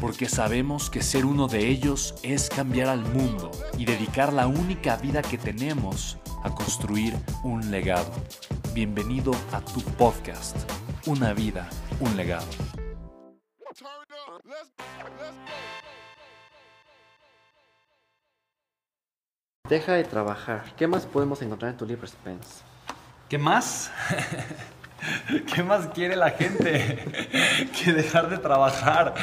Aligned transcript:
porque 0.00 0.28
sabemos 0.28 0.90
que 0.90 1.02
ser 1.02 1.24
uno 1.24 1.48
de 1.48 1.68
ellos 1.68 2.14
es 2.22 2.48
cambiar 2.48 2.88
al 2.88 3.00
mundo 3.00 3.50
y 3.78 3.84
dedicar 3.84 4.32
la 4.32 4.46
única 4.46 4.96
vida 4.96 5.22
que 5.22 5.38
tenemos 5.38 6.18
a 6.42 6.54
construir 6.54 7.14
un 7.42 7.70
legado. 7.70 8.12
Bienvenido 8.74 9.32
a 9.52 9.60
tu 9.60 9.80
podcast, 9.80 10.56
Una 11.06 11.32
vida, 11.32 11.68
un 12.00 12.16
legado. 12.16 12.46
Deja 19.68 19.94
de 19.94 20.04
trabajar. 20.04 20.74
¿Qué 20.76 20.86
más 20.86 21.06
podemos 21.06 21.42
encontrar 21.42 21.72
en 21.72 21.76
tu 21.76 21.86
libro, 21.86 22.06
Spence? 22.06 22.62
¿Qué 23.28 23.38
más? 23.38 23.90
¿Qué 25.54 25.62
más 25.62 25.88
quiere 25.88 26.16
la 26.16 26.30
gente 26.30 27.04
que 27.84 27.92
dejar 27.92 28.28
de 28.28 28.38
trabajar? 28.38 29.14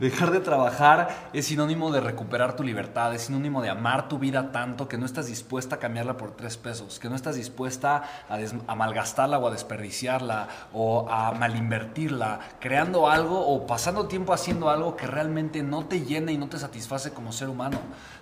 Dejar 0.00 0.30
de 0.30 0.40
trabajar 0.40 1.28
es 1.34 1.46
sinónimo 1.46 1.90
de 1.92 2.00
recuperar 2.00 2.56
tu 2.56 2.64
libertad, 2.64 3.14
es 3.14 3.22
sinónimo 3.22 3.60
de 3.60 3.68
amar 3.68 4.08
tu 4.08 4.18
vida 4.18 4.50
tanto 4.50 4.88
que 4.88 4.96
no 4.96 5.04
estás 5.04 5.26
dispuesta 5.26 5.76
a 5.76 5.78
cambiarla 5.78 6.16
por 6.16 6.30
tres 6.30 6.56
pesos, 6.56 6.98
que 6.98 7.10
no 7.10 7.16
estás 7.16 7.36
dispuesta 7.36 8.02
a, 8.28 8.74
malgastarla 8.74 9.38
o 9.38 9.46
a 9.46 9.50
desperdiciarla 9.50 10.48
o 10.72 11.06
a 11.10 11.32
malinvertirla, 11.32 12.40
creando 12.60 13.10
algo 13.10 13.46
o 13.46 13.66
pasando 13.66 14.06
tiempo 14.06 14.32
haciendo 14.32 14.70
algo 14.70 14.96
que 14.96 15.06
realmente 15.06 15.62
no 15.62 15.84
te 15.84 16.00
llena 16.00 16.32
y 16.32 16.38
no 16.38 16.48
te 16.48 16.58
satisface 16.58 17.12
como 17.12 17.30
ser 17.30 17.50
humano. 17.50 17.78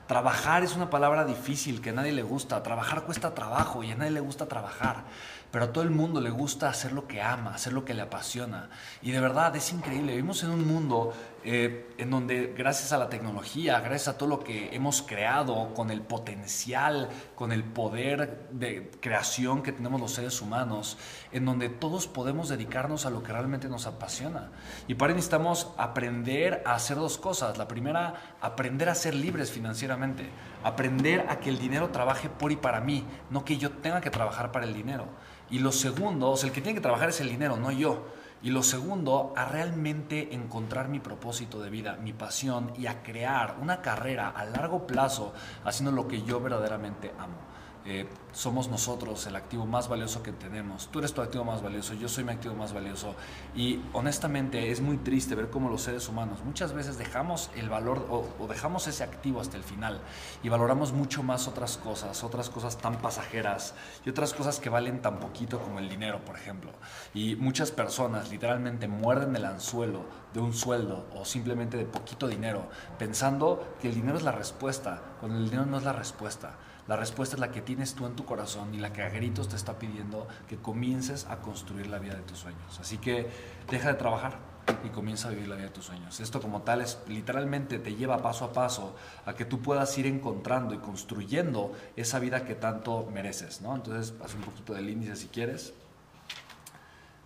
Trabajar 0.08 0.64
es 0.64 0.74
una 0.74 0.90
palabra 0.90 1.24
difícil 1.24 1.80
que 1.80 1.90
a 1.90 1.92
nadie 1.92 2.12
le 2.12 2.22
gusta, 2.22 2.62
trabajar 2.62 3.02
cuesta 3.02 3.34
trabajo 3.34 3.84
y 3.84 3.92
a 3.92 3.94
nadie 3.94 4.10
le 4.10 4.20
gusta 4.20 4.46
trabajar 4.46 5.04
pero 5.50 5.64
a 5.64 5.72
todo 5.72 5.84
el 5.84 5.90
mundo 5.90 6.20
le 6.20 6.30
gusta 6.30 6.68
hacer 6.68 6.92
lo 6.92 7.06
que 7.06 7.22
ama, 7.22 7.54
hacer 7.54 7.72
lo 7.72 7.84
que 7.84 7.94
le 7.94 8.02
apasiona. 8.02 8.68
Y 9.02 9.12
de 9.12 9.20
verdad 9.20 9.54
es 9.56 9.72
increíble, 9.72 10.12
vivimos 10.12 10.42
en 10.42 10.50
un 10.50 10.66
mundo 10.66 11.14
eh, 11.50 11.86
en 11.96 12.10
donde 12.10 12.52
gracias 12.54 12.92
a 12.92 12.98
la 12.98 13.08
tecnología, 13.08 13.80
gracias 13.80 14.08
a 14.08 14.18
todo 14.18 14.28
lo 14.28 14.40
que 14.40 14.68
hemos 14.76 15.00
creado, 15.00 15.72
con 15.72 15.90
el 15.90 16.02
potencial, 16.02 17.08
con 17.34 17.52
el 17.52 17.64
poder 17.64 18.48
de 18.50 18.90
creación 19.00 19.62
que 19.62 19.72
tenemos 19.72 19.98
los 19.98 20.12
seres 20.12 20.42
humanos, 20.42 20.98
en 21.32 21.46
donde 21.46 21.70
todos 21.70 22.06
podemos 22.06 22.50
dedicarnos 22.50 23.06
a 23.06 23.10
lo 23.10 23.22
que 23.22 23.32
realmente 23.32 23.66
nos 23.70 23.86
apasiona. 23.86 24.50
Y 24.88 24.94
para 24.96 25.12
eso 25.12 25.16
necesitamos 25.16 25.72
aprender 25.78 26.62
a 26.66 26.74
hacer 26.74 26.98
dos 26.98 27.16
cosas. 27.16 27.56
La 27.56 27.66
primera, 27.66 28.36
aprender 28.42 28.90
a 28.90 28.94
ser 28.94 29.14
libres 29.14 29.50
financieramente, 29.50 30.28
aprender 30.62 31.24
a 31.30 31.40
que 31.40 31.48
el 31.48 31.58
dinero 31.58 31.88
trabaje 31.88 32.28
por 32.28 32.52
y 32.52 32.56
para 32.56 32.82
mí, 32.82 33.06
no 33.30 33.46
que 33.46 33.56
yo 33.56 33.70
tenga 33.70 34.02
que 34.02 34.10
trabajar 34.10 34.52
para 34.52 34.66
el 34.66 34.74
dinero. 34.74 35.06
Y 35.48 35.60
lo 35.60 35.72
segundo, 35.72 36.28
o 36.28 36.34
el 36.42 36.52
que 36.52 36.60
tiene 36.60 36.74
que 36.74 36.82
trabajar 36.82 37.08
es 37.08 37.22
el 37.22 37.30
dinero, 37.30 37.56
no 37.56 37.70
yo. 37.70 38.04
Y 38.42 38.50
lo 38.50 38.62
segundo, 38.62 39.32
a 39.36 39.46
realmente 39.46 40.34
encontrar 40.34 40.88
mi 40.88 41.00
propósito 41.00 41.60
de 41.60 41.70
vida, 41.70 41.98
mi 42.00 42.12
pasión 42.12 42.72
y 42.78 42.86
a 42.86 43.02
crear 43.02 43.56
una 43.60 43.82
carrera 43.82 44.28
a 44.28 44.44
largo 44.44 44.86
plazo 44.86 45.32
haciendo 45.64 45.90
lo 45.90 46.06
que 46.06 46.22
yo 46.22 46.40
verdaderamente 46.40 47.12
amo. 47.18 47.36
Eh, 47.84 48.06
somos 48.38 48.68
nosotros 48.68 49.26
el 49.26 49.34
activo 49.34 49.66
más 49.66 49.88
valioso 49.88 50.22
que 50.22 50.30
tenemos. 50.30 50.86
Tú 50.92 51.00
eres 51.00 51.12
tu 51.12 51.20
activo 51.20 51.42
más 51.42 51.60
valioso, 51.60 51.94
yo 51.94 52.08
soy 52.08 52.22
mi 52.22 52.30
activo 52.30 52.54
más 52.54 52.72
valioso. 52.72 53.16
Y 53.56 53.80
honestamente 53.92 54.70
es 54.70 54.80
muy 54.80 54.96
triste 54.96 55.34
ver 55.34 55.50
cómo 55.50 55.68
los 55.68 55.82
seres 55.82 56.08
humanos 56.08 56.38
muchas 56.44 56.72
veces 56.72 56.98
dejamos 56.98 57.50
el 57.56 57.68
valor 57.68 58.06
o, 58.08 58.46
dejamos 58.46 58.86
ese 58.86 59.02
activo 59.02 59.40
hasta 59.40 59.56
el 59.56 59.64
final 59.64 60.00
y 60.44 60.50
valoramos 60.50 60.92
mucho 60.92 61.24
más 61.24 61.48
otras 61.48 61.78
cosas, 61.78 62.22
otras 62.22 62.48
cosas 62.48 62.78
tan 62.78 62.98
pasajeras 62.98 63.74
y 64.06 64.10
otras 64.10 64.32
cosas 64.34 64.60
que 64.60 64.70
valen 64.70 65.02
tan 65.02 65.18
poquito 65.18 65.58
como 65.58 65.80
el 65.80 65.88
dinero, 65.88 66.24
por 66.24 66.36
ejemplo. 66.36 66.70
Y 67.14 67.34
muchas 67.34 67.72
personas 67.72 68.30
literalmente 68.30 68.86
muerden 68.86 69.34
el 69.34 69.46
anzuelo 69.46 70.04
de 70.32 70.38
un 70.38 70.54
sueldo 70.54 71.08
o 71.12 71.24
simplemente 71.24 71.76
de 71.76 71.86
poquito 71.86 72.28
dinero, 72.28 72.68
pensando 73.00 73.74
que 73.80 73.88
el 73.88 73.96
dinero 73.96 74.16
es 74.16 74.22
la 74.22 74.30
respuesta, 74.30 75.02
cuando 75.18 75.38
el 75.38 75.46
dinero 75.46 75.66
no 75.66 75.78
es 75.78 75.82
la 75.82 75.92
respuesta. 75.92 76.56
La 76.88 76.96
respuesta 76.96 77.36
es 77.36 77.40
la 77.40 77.50
que 77.50 77.60
tienes 77.60 77.94
tú 77.94 78.06
en 78.06 78.16
tu 78.16 78.24
corazón 78.28 78.74
y 78.74 78.78
la 78.78 78.92
que 78.92 79.02
a 79.02 79.08
gritos 79.08 79.48
te 79.48 79.56
está 79.56 79.78
pidiendo 79.78 80.28
que 80.46 80.58
comiences 80.58 81.26
a 81.26 81.38
construir 81.38 81.86
la 81.86 81.98
vida 81.98 82.14
de 82.14 82.22
tus 82.22 82.38
sueños. 82.38 82.78
Así 82.78 82.98
que 82.98 83.26
deja 83.70 83.88
de 83.88 83.94
trabajar 83.94 84.38
y 84.84 84.90
comienza 84.90 85.28
a 85.28 85.30
vivir 85.30 85.48
la 85.48 85.56
vida 85.56 85.66
de 85.66 85.72
tus 85.72 85.86
sueños. 85.86 86.20
Esto 86.20 86.40
como 86.40 86.62
tal 86.62 86.82
es 86.82 86.98
literalmente 87.08 87.78
te 87.78 87.94
lleva 87.94 88.18
paso 88.18 88.44
a 88.44 88.52
paso 88.52 88.94
a 89.24 89.34
que 89.34 89.44
tú 89.44 89.60
puedas 89.60 89.96
ir 89.98 90.06
encontrando 90.06 90.74
y 90.74 90.78
construyendo 90.78 91.72
esa 91.96 92.18
vida 92.18 92.44
que 92.44 92.54
tanto 92.54 93.08
mereces, 93.12 93.62
¿no? 93.62 93.74
Entonces, 93.74 94.14
haz 94.22 94.34
un 94.34 94.42
poquito 94.42 94.74
del 94.74 94.90
índice 94.90 95.16
si 95.16 95.28
quieres. 95.28 95.72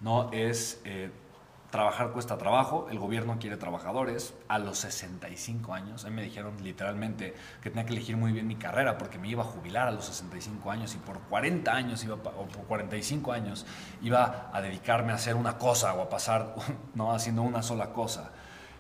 No 0.01 0.31
es 0.33 0.81
eh, 0.85 1.11
trabajar 1.73 2.11
cuesta 2.13 2.37
trabajo, 2.37 2.87
el 2.91 2.99
gobierno 2.99 3.39
quiere 3.41 3.57
trabajadores. 3.57 4.35
A 4.47 4.59
los 4.59 4.79
65 4.79 5.73
años, 5.73 6.05
a 6.05 6.11
mí 6.11 6.17
me 6.17 6.23
dijeron 6.23 6.55
literalmente 6.63 7.35
que 7.63 7.71
tenía 7.71 7.87
que 7.87 7.95
elegir 7.95 8.19
muy 8.19 8.31
bien 8.31 8.47
mi 8.47 8.57
carrera 8.57 8.99
porque 8.99 9.19
me 9.19 9.29
iba 9.29 9.43
a 9.43 9.47
jubilar 9.47 9.89
a 9.89 9.91
los 9.91 10.05
65 10.05 10.71
años 10.71 10.95
y 10.95 10.99
por 10.99 11.19
40 11.23 11.75
años 11.75 12.05
iba, 12.05 12.15
o 12.15 12.47
por 12.47 12.67
45 12.67 13.33
años 13.33 13.67
iba 14.03 14.51
a 14.53 14.61
dedicarme 14.61 15.13
a 15.13 15.15
hacer 15.15 15.35
una 15.35 15.57
cosa 15.57 15.95
o 15.95 16.03
a 16.03 16.11
pasar 16.11 16.55
no 16.95 17.13
haciendo 17.13 17.41
una 17.41 17.63
sola 17.63 17.93
cosa 17.93 18.33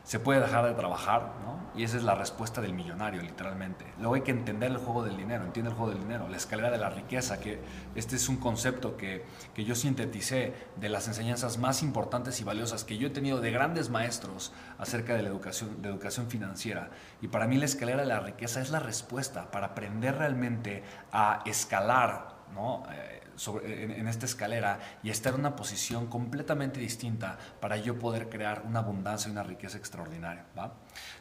se 0.04 0.18
puede 0.18 0.40
dejar 0.40 0.66
de 0.66 0.74
trabajar, 0.74 1.32
¿no? 1.44 1.52
Y 1.74 1.84
esa 1.84 1.96
es 1.96 2.02
la 2.02 2.14
respuesta 2.14 2.60
del 2.60 2.74
millonario, 2.74 3.22
literalmente. 3.22 3.86
Luego 3.98 4.14
hay 4.14 4.20
que 4.20 4.30
entender 4.30 4.70
el 4.70 4.76
juego 4.76 5.04
del 5.04 5.16
dinero, 5.16 5.44
entiende 5.44 5.70
el 5.70 5.76
juego 5.76 5.92
del 5.92 6.02
dinero, 6.02 6.28
la 6.28 6.36
escalera 6.36 6.70
de 6.70 6.76
la 6.76 6.90
riqueza, 6.90 7.40
que 7.40 7.60
este 7.94 8.16
es 8.16 8.28
un 8.28 8.36
concepto 8.36 8.96
que, 8.96 9.24
que 9.54 9.64
yo 9.64 9.74
sinteticé 9.74 10.54
de 10.76 10.88
las 10.90 11.08
enseñanzas 11.08 11.56
más 11.56 11.82
importantes 11.82 12.40
y 12.40 12.44
valiosas 12.44 12.84
que 12.84 12.98
yo 12.98 13.06
he 13.06 13.10
tenido 13.10 13.40
de 13.40 13.50
grandes 13.52 13.88
maestros 13.88 14.52
acerca 14.78 15.14
de 15.14 15.22
la 15.22 15.28
educación, 15.30 15.80
de 15.80 15.88
educación 15.88 16.28
financiera. 16.28 16.90
Y 17.22 17.28
para 17.28 17.46
mí 17.46 17.56
la 17.56 17.64
escalera 17.64 18.02
de 18.02 18.08
la 18.08 18.20
riqueza 18.20 18.60
es 18.60 18.70
la 18.70 18.80
respuesta 18.80 19.50
para 19.50 19.68
aprender 19.68 20.16
realmente 20.16 20.82
a 21.10 21.42
escalar, 21.46 22.31
¿no? 22.54 22.84
Eh, 22.92 23.22
en, 23.64 24.06
esta 24.08 24.26
escalera 24.26 24.78
y 25.02 25.10
estar 25.10 25.34
en 25.34 25.40
una 25.40 25.56
posición 25.56 26.06
completamente 26.06 26.80
distinta 26.80 27.38
para 27.60 27.76
yo 27.76 27.98
poder 27.98 28.28
crear 28.28 28.62
una 28.66 28.80
abundancia 28.80 29.28
y 29.28 29.32
una 29.32 29.42
riqueza 29.42 29.78
extraordinaria. 29.78 30.44
¿va? 30.56 30.74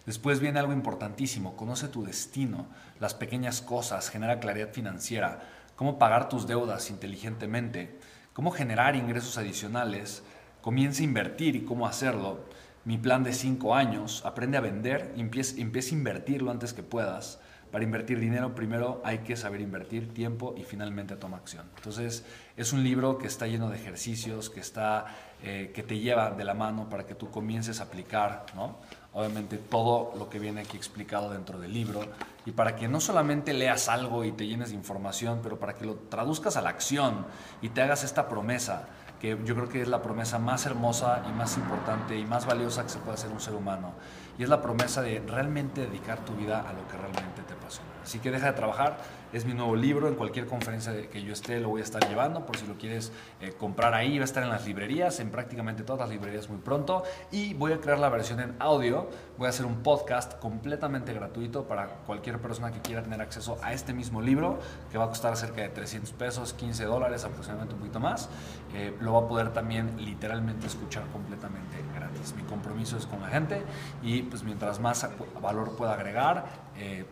Después 0.05 0.39
viene 0.39 0.59
algo 0.59 0.73
importantísimo, 0.73 1.55
conoce 1.55 1.87
tu 1.87 2.03
destino, 2.03 2.67
las 2.99 3.13
pequeñas 3.13 3.61
cosas, 3.61 4.09
genera 4.09 4.39
claridad 4.39 4.71
financiera, 4.71 5.39
cómo 5.75 5.97
pagar 5.97 6.29
tus 6.29 6.47
deudas 6.47 6.89
inteligentemente, 6.89 7.97
cómo 8.33 8.51
generar 8.51 8.95
ingresos 8.95 9.37
adicionales, 9.37 10.23
comienza 10.61 11.01
a 11.01 11.05
invertir 11.05 11.55
y 11.55 11.65
cómo 11.65 11.87
hacerlo. 11.87 12.45
Mi 12.83 12.97
plan 12.97 13.23
de 13.23 13.33
cinco 13.33 13.75
años, 13.75 14.23
aprende 14.25 14.57
a 14.57 14.61
vender, 14.61 15.13
empieza, 15.15 15.59
empieza 15.59 15.89
a 15.95 15.97
invertirlo 15.97 16.51
antes 16.51 16.73
que 16.73 16.83
puedas 16.83 17.39
para 17.71 17.83
invertir 17.83 18.19
dinero 18.19 18.53
primero 18.53 19.01
hay 19.03 19.19
que 19.19 19.35
saber 19.35 19.61
invertir 19.61 20.13
tiempo 20.13 20.53
y 20.57 20.63
finalmente 20.63 21.15
toma 21.15 21.37
acción. 21.37 21.65
Entonces 21.77 22.25
es 22.57 22.73
un 22.73 22.83
libro 22.83 23.17
que 23.17 23.27
está 23.27 23.47
lleno 23.47 23.69
de 23.69 23.77
ejercicios, 23.77 24.49
que, 24.49 24.59
está, 24.59 25.05
eh, 25.43 25.71
que 25.73 25.83
te 25.83 25.99
lleva 25.99 26.31
de 26.31 26.43
la 26.43 26.53
mano 26.53 26.89
para 26.89 27.05
que 27.05 27.15
tú 27.15 27.31
comiences 27.31 27.79
a 27.79 27.83
aplicar, 27.83 28.45
¿no? 28.55 28.77
obviamente 29.13 29.57
todo 29.57 30.13
lo 30.17 30.29
que 30.29 30.39
viene 30.39 30.61
aquí 30.61 30.77
explicado 30.77 31.31
dentro 31.31 31.59
del 31.59 31.73
libro 31.73 32.01
y 32.45 32.51
para 32.51 32.75
que 32.75 32.87
no 32.87 33.01
solamente 33.01 33.53
leas 33.53 33.89
algo 33.89 34.23
y 34.23 34.31
te 34.31 34.47
llenes 34.47 34.69
de 34.69 34.75
información, 34.75 35.39
pero 35.43 35.59
para 35.59 35.75
que 35.75 35.85
lo 35.85 35.95
traduzcas 35.95 36.55
a 36.57 36.61
la 36.61 36.69
acción 36.69 37.25
y 37.61 37.69
te 37.69 37.81
hagas 37.81 38.03
esta 38.03 38.29
promesa 38.29 38.87
que 39.21 39.37
yo 39.45 39.53
creo 39.53 39.69
que 39.69 39.83
es 39.83 39.87
la 39.87 40.01
promesa 40.01 40.39
más 40.39 40.65
hermosa 40.65 41.23
y 41.29 41.31
más 41.31 41.55
importante 41.55 42.17
y 42.17 42.25
más 42.25 42.47
valiosa 42.47 42.81
que 42.81 42.89
se 42.89 42.97
puede 42.97 43.13
hacer 43.13 43.29
un 43.29 43.39
ser 43.39 43.53
humano. 43.53 43.93
Y 44.39 44.43
es 44.43 44.49
la 44.49 44.63
promesa 44.63 45.03
de 45.03 45.19
realmente 45.27 45.81
dedicar 45.81 46.25
tu 46.25 46.33
vida 46.33 46.61
a 46.67 46.73
lo 46.73 46.87
que 46.87 46.97
realmente 46.97 47.43
te 47.47 47.53
apasiona. 47.53 47.90
Así 48.11 48.19
que 48.19 48.29
deja 48.29 48.47
de 48.47 48.51
trabajar, 48.51 48.97
es 49.31 49.45
mi 49.45 49.53
nuevo 49.53 49.73
libro, 49.73 50.09
en 50.09 50.15
cualquier 50.15 50.45
conferencia 50.45 50.91
que 51.09 51.23
yo 51.23 51.31
esté 51.31 51.61
lo 51.61 51.69
voy 51.69 51.79
a 51.79 51.85
estar 51.85 52.05
llevando, 52.09 52.45
por 52.45 52.57
si 52.57 52.67
lo 52.67 52.73
quieres 52.73 53.13
eh, 53.39 53.53
comprar 53.57 53.93
ahí, 53.93 54.17
va 54.17 54.23
a 54.23 54.25
estar 54.25 54.43
en 54.43 54.49
las 54.49 54.65
librerías, 54.65 55.21
en 55.21 55.29
prácticamente 55.29 55.83
todas 55.83 56.01
las 56.01 56.09
librerías 56.09 56.49
muy 56.49 56.57
pronto, 56.57 57.03
y 57.31 57.53
voy 57.53 57.71
a 57.71 57.79
crear 57.79 57.99
la 57.99 58.09
versión 58.09 58.41
en 58.41 58.53
audio, 58.59 59.09
voy 59.37 59.47
a 59.47 59.49
hacer 59.51 59.65
un 59.65 59.77
podcast 59.81 60.37
completamente 60.39 61.13
gratuito 61.13 61.69
para 61.69 61.87
cualquier 62.05 62.41
persona 62.41 62.73
que 62.73 62.81
quiera 62.81 63.01
tener 63.01 63.21
acceso 63.21 63.57
a 63.63 63.71
este 63.71 63.93
mismo 63.93 64.21
libro, 64.21 64.59
que 64.91 64.97
va 64.97 65.05
a 65.05 65.07
costar 65.07 65.37
cerca 65.37 65.61
de 65.61 65.69
300 65.69 66.11
pesos, 66.11 66.51
15 66.51 66.83
dólares, 66.83 67.23
aproximadamente 67.23 67.75
un 67.75 67.79
poquito 67.79 68.01
más, 68.01 68.27
eh, 68.75 68.93
lo 68.99 69.13
va 69.13 69.19
a 69.19 69.27
poder 69.29 69.53
también 69.53 70.03
literalmente 70.03 70.67
escuchar 70.67 71.05
completamente 71.13 71.77
gratis. 71.95 72.33
Mi 72.35 72.43
compromiso 72.43 72.97
es 72.97 73.05
con 73.05 73.21
la 73.21 73.29
gente 73.29 73.63
y 74.03 74.23
pues 74.23 74.43
mientras 74.43 74.81
más 74.81 75.07
valor 75.41 75.77
pueda 75.77 75.93
agregar, 75.93 76.43
eh, 76.75 77.05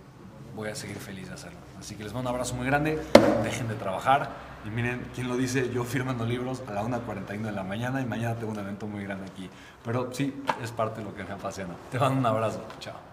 voy 0.59 0.69
a 0.69 0.75
seguir 0.75 0.97
feliz 0.97 1.29
de 1.29 1.35
hacerlo. 1.35 1.57
Así 1.79 1.95
que 1.95 2.03
les 2.03 2.13
mando 2.13 2.29
un 2.29 2.35
abrazo 2.35 2.53
muy 2.53 2.65
grande, 2.65 2.99
dejen 3.43 3.69
de 3.69 3.75
trabajar 3.75 4.29
y 4.65 4.69
miren, 4.69 5.05
¿quién 5.15 5.29
lo 5.29 5.37
dice? 5.37 5.71
Yo 5.73 5.85
firmando 5.85 6.25
libros 6.25 6.61
a 6.67 6.73
la 6.73 6.83
1.41 6.83 7.43
de 7.43 7.51
la 7.53 7.63
mañana 7.63 8.01
y 8.01 8.05
mañana 8.05 8.35
tengo 8.35 8.51
un 8.51 8.59
evento 8.59 8.85
muy 8.85 9.03
grande 9.05 9.25
aquí. 9.31 9.49
Pero 9.85 10.13
sí, 10.13 10.43
es 10.61 10.71
parte 10.71 10.99
de 10.99 11.05
lo 11.05 11.15
que 11.15 11.23
me 11.23 11.31
apasiona. 11.31 11.75
Te 11.89 11.97
mando 11.97 12.19
un 12.19 12.25
abrazo, 12.25 12.61
chao. 12.81 13.08